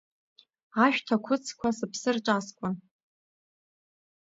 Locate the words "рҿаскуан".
2.15-2.75